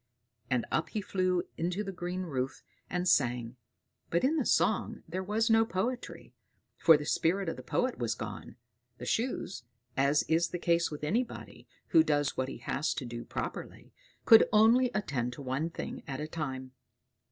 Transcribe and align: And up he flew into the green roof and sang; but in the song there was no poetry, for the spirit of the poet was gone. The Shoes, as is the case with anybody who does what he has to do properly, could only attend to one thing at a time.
And 0.49 0.65
up 0.71 0.89
he 0.89 0.99
flew 0.99 1.43
into 1.57 1.83
the 1.83 1.91
green 1.91 2.23
roof 2.23 2.63
and 2.89 3.07
sang; 3.07 3.55
but 4.09 4.23
in 4.23 4.35
the 4.37 4.47
song 4.47 5.03
there 5.07 5.21
was 5.21 5.47
no 5.47 5.63
poetry, 5.63 6.33
for 6.75 6.97
the 6.97 7.05
spirit 7.05 7.47
of 7.47 7.55
the 7.55 7.61
poet 7.61 7.99
was 7.99 8.15
gone. 8.15 8.55
The 8.97 9.05
Shoes, 9.05 9.61
as 9.95 10.23
is 10.23 10.47
the 10.47 10.57
case 10.57 10.89
with 10.89 11.03
anybody 11.03 11.67
who 11.89 12.01
does 12.01 12.35
what 12.35 12.49
he 12.49 12.57
has 12.57 12.95
to 12.95 13.05
do 13.05 13.23
properly, 13.23 13.93
could 14.25 14.49
only 14.51 14.89
attend 14.95 15.33
to 15.33 15.43
one 15.43 15.69
thing 15.69 16.01
at 16.07 16.19
a 16.19 16.27
time. 16.27 16.71